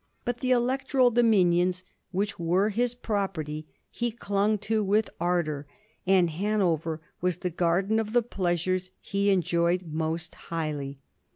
[0.25, 5.67] But the electoral dominions, which were his property, he clung to with ar dor,
[6.07, 10.97] and Hanover was the garden of the pleasures he en joyed most highly.